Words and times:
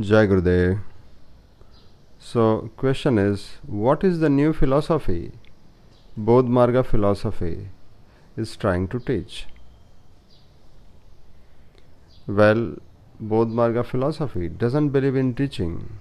Jai 0.00 0.26
Gurudev. 0.26 0.80
So, 2.18 2.70
question 2.78 3.18
is 3.18 3.58
what 3.66 4.02
is 4.02 4.20
the 4.20 4.30
new 4.30 4.54
philosophy 4.54 5.32
Bodh 6.18 6.48
Marga 6.48 6.82
philosophy 6.82 7.68
is 8.34 8.56
trying 8.56 8.88
to 8.88 8.98
teach? 8.98 9.48
Well, 12.26 12.76
Bodh 13.22 13.52
Marga 13.52 13.84
philosophy 13.84 14.48
doesn't 14.48 14.88
believe 14.88 15.14
in 15.14 15.34
teaching. 15.34 15.98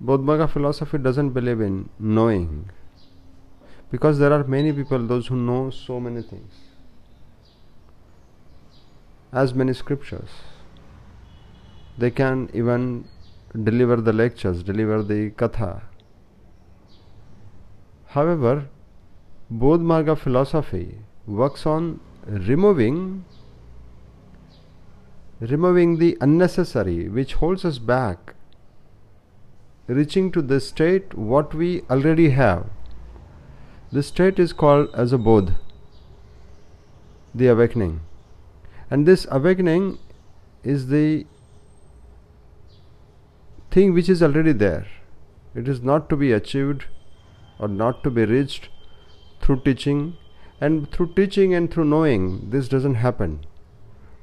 Bodh 0.00 0.22
Marga 0.22 0.48
philosophy 0.48 0.98
doesn't 0.98 1.30
believe 1.30 1.60
in 1.60 1.88
knowing 1.98 2.70
because 3.90 4.20
there 4.20 4.32
are 4.32 4.44
many 4.44 4.72
people, 4.72 5.04
those 5.04 5.26
who 5.26 5.34
know 5.34 5.70
so 5.70 5.98
many 5.98 6.22
things, 6.22 6.54
as 9.32 9.52
many 9.52 9.72
scriptures. 9.72 10.30
They 11.98 12.10
can 12.10 12.48
even 12.54 13.06
deliver 13.64 13.96
the 13.96 14.12
lectures, 14.12 14.62
deliver 14.62 15.02
the 15.02 15.30
katha. 15.30 15.82
However, 18.06 18.68
Bodh 19.50 20.18
philosophy 20.18 20.98
works 21.26 21.64
on 21.66 22.00
removing 22.26 23.24
removing 25.40 25.98
the 25.98 26.16
unnecessary 26.20 27.08
which 27.08 27.34
holds 27.34 27.64
us 27.64 27.78
back 27.78 28.34
reaching 29.86 30.30
to 30.32 30.42
the 30.42 30.60
state 30.60 31.14
what 31.14 31.54
we 31.54 31.82
already 31.88 32.30
have 32.30 32.66
this 33.92 34.08
state 34.08 34.38
is 34.38 34.52
called 34.52 34.90
as 34.94 35.12
a 35.12 35.18
bodh 35.18 35.54
the 37.34 37.46
awakening 37.46 38.00
and 38.90 39.06
this 39.06 39.26
awakening 39.30 39.96
is 40.64 40.88
the 40.88 41.24
thing 43.70 43.92
which 43.94 44.08
is 44.08 44.22
already 44.22 44.52
there. 44.52 44.86
It 45.54 45.68
is 45.68 45.82
not 45.82 46.08
to 46.10 46.16
be 46.16 46.32
achieved 46.32 46.86
or 47.58 47.68
not 47.68 48.02
to 48.04 48.10
be 48.10 48.24
reached 48.24 48.68
through 49.40 49.60
teaching, 49.60 50.16
and 50.60 50.90
through 50.90 51.12
teaching 51.14 51.54
and 51.54 51.72
through 51.72 51.84
knowing, 51.84 52.50
this 52.50 52.68
doesn't 52.68 52.96
happen. 52.96 53.46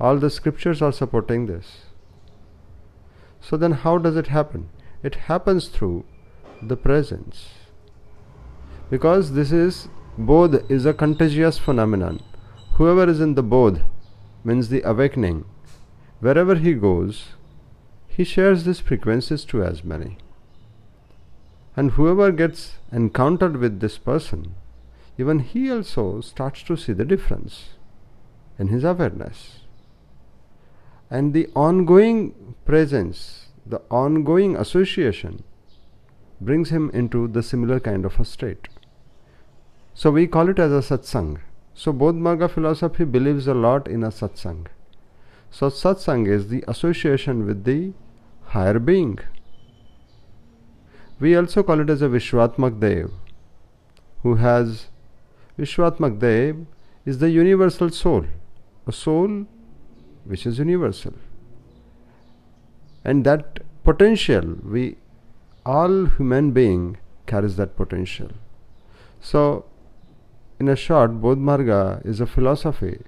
All 0.00 0.16
the 0.16 0.30
scriptures 0.30 0.82
are 0.82 0.92
supporting 0.92 1.46
this. 1.46 1.86
So 3.40 3.56
then, 3.56 3.72
how 3.72 3.98
does 3.98 4.16
it 4.16 4.28
happen? 4.28 4.68
It 5.02 5.14
happens 5.14 5.68
through 5.68 6.04
the 6.62 6.76
presence. 6.76 7.50
Because 8.90 9.32
this 9.32 9.52
is 9.52 9.88
bodh 10.18 10.70
is 10.70 10.86
a 10.86 10.94
contagious 10.94 11.58
phenomenon. 11.58 12.22
Whoever 12.74 13.08
is 13.08 13.20
in 13.20 13.34
the 13.34 13.42
bodh 13.42 13.82
means 14.44 14.68
the 14.68 14.82
awakening. 14.82 15.44
Wherever 16.20 16.54
he 16.54 16.74
goes, 16.74 17.30
he 18.14 18.24
shares 18.24 18.64
these 18.64 18.80
frequencies 18.80 19.44
to 19.46 19.62
as 19.64 19.82
many. 19.82 20.18
And 21.74 21.92
whoever 21.92 22.30
gets 22.30 22.74
encountered 22.92 23.56
with 23.56 23.80
this 23.80 23.96
person, 23.96 24.54
even 25.16 25.38
he 25.38 25.70
also 25.70 26.20
starts 26.20 26.62
to 26.64 26.76
see 26.76 26.92
the 26.92 27.06
difference 27.06 27.70
in 28.58 28.68
his 28.68 28.84
awareness. 28.84 29.60
And 31.10 31.32
the 31.32 31.48
ongoing 31.54 32.54
presence, 32.66 33.46
the 33.64 33.80
ongoing 33.90 34.56
association, 34.56 35.42
brings 36.40 36.70
him 36.70 36.90
into 36.92 37.28
the 37.28 37.42
similar 37.42 37.80
kind 37.80 38.04
of 38.04 38.20
a 38.20 38.24
state. 38.24 38.68
So 39.94 40.10
we 40.10 40.26
call 40.26 40.48
it 40.50 40.58
as 40.58 40.72
a 40.72 40.96
satsang. 40.96 41.40
So 41.74 41.92
Bodh 41.92 42.18
Marga 42.18 42.50
philosophy 42.50 43.04
believes 43.04 43.46
a 43.46 43.54
lot 43.54 43.88
in 43.88 44.02
a 44.02 44.08
satsang. 44.08 44.66
So 45.54 45.68
satsang 45.68 46.26
is 46.26 46.48
the 46.48 46.64
association 46.66 47.44
with 47.46 47.64
the 47.64 47.92
higher 48.52 48.78
being. 48.78 49.18
We 51.20 51.36
also 51.36 51.62
call 51.62 51.80
it 51.80 51.90
as 51.90 52.00
a 52.00 52.08
Vishwatmak 52.08 52.80
Dev, 52.80 53.10
who 54.22 54.36
has 54.36 54.86
Vishwatmak 55.58 56.18
Dev 56.20 56.64
is 57.04 57.18
the 57.18 57.28
universal 57.28 57.90
soul, 57.90 58.24
a 58.86 58.92
soul 58.92 59.46
which 60.24 60.46
is 60.46 60.58
universal. 60.58 61.12
And 63.04 63.26
that 63.26 63.60
potential, 63.84 64.56
we 64.64 64.96
all 65.66 66.06
human 66.06 66.52
being 66.52 66.96
carries 67.26 67.56
that 67.56 67.76
potential. 67.76 68.30
So, 69.20 69.66
in 70.58 70.68
a 70.68 70.76
short, 70.76 71.20
Bodh 71.20 71.38
Marga 71.50 72.04
is 72.06 72.20
a 72.20 72.26
philosophy 72.26 73.02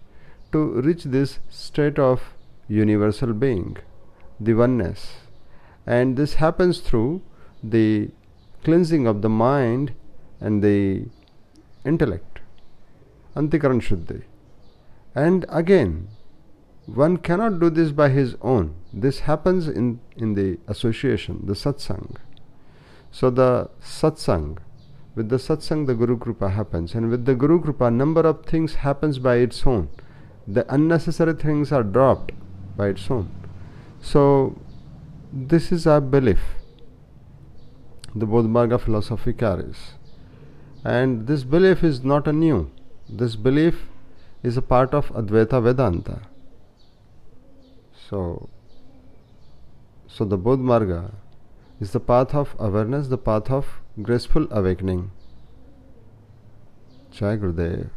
to 0.54 0.81
reach 0.88 1.04
this 1.04 1.38
state 1.48 1.98
of 1.98 2.22
universal 2.69 3.32
being, 3.32 3.76
the 4.41 4.54
oneness. 4.54 5.15
And 5.87 6.16
this 6.16 6.34
happens 6.34 6.81
through 6.81 7.22
the 7.62 8.10
cleansing 8.62 9.06
of 9.06 9.22
the 9.22 9.28
mind 9.28 9.94
and 10.41 10.62
the 10.62 11.06
intellect. 11.84 12.41
Antikaran 13.37 13.81
shuddhi. 13.81 14.22
And 15.14 15.44
again 15.48 16.09
one 16.87 17.16
cannot 17.16 17.60
do 17.60 17.70
this 17.70 17.93
by 17.93 18.10
his 18.10 18.37
own. 18.43 18.75
This 18.93 19.20
happens 19.20 19.69
in 19.69 20.00
in 20.16 20.34
the 20.34 20.59
association 20.69 21.41
the 21.50 21.54
satsang. 21.54 22.16
So 23.10 23.31
the 23.31 23.70
satsang 23.81 24.59
with 25.14 25.28
the 25.28 25.37
satsang 25.37 25.87
the 25.87 25.94
guru 25.94 26.19
kripa 26.19 26.50
happens. 26.50 26.94
And 26.94 27.10
with 27.10 27.25
the 27.25 27.34
guru 27.34 27.60
kripa 27.60 27.91
number 27.93 28.20
of 28.32 28.44
things 28.47 28.75
happens 28.87 29.19
by 29.19 29.37
its 29.37 29.66
own 29.66 29.88
the 30.47 30.65
unnecessary 30.72 31.34
things 31.34 31.72
are 31.72 31.82
dropped 31.82 32.32
by 32.77 32.88
its 32.88 33.10
own 33.10 33.31
so 34.00 34.59
this 35.32 35.72
is 35.72 35.87
our 35.87 36.00
belief 36.00 36.41
the 38.16 38.27
Bodh 38.27 38.47
Marga 38.47 38.81
philosophy 38.81 39.32
carries. 39.32 39.94
And 40.84 41.27
this 41.27 41.43
belief 41.43 41.82
is 41.82 42.05
not 42.05 42.28
a 42.28 42.32
new. 42.32 42.71
This 43.09 43.34
belief 43.34 43.88
is 44.43 44.56
a 44.56 44.62
part 44.62 44.94
of 44.94 45.09
Advaita 45.09 45.60
Vedanta. 45.62 46.21
So, 48.09 48.49
so 50.06 50.25
the 50.25 50.38
Bodh 50.38 50.61
Marga 50.61 51.15
is 51.81 51.91
the 51.91 51.99
path 51.99 52.34
of 52.34 52.55
awareness, 52.59 53.09
the 53.09 53.19
path 53.19 53.50
of 53.50 53.81
graceful 54.00 54.47
awakening. 54.53 55.11
Jai 57.11 57.37
Gurudev. 57.37 57.91